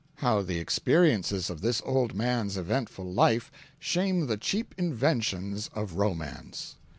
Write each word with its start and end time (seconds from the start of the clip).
How 0.15 0.41
the 0.41 0.57
experiences 0.57 1.51
of 1.51 1.61
this 1.61 1.79
old 1.85 2.15
man's 2.15 2.57
eventful 2.57 3.05
life 3.05 3.51
shame 3.77 4.25
the 4.25 4.35
cheap 4.35 4.73
inventions 4.75 5.69
of 5.75 5.93
romance!" 5.93 6.75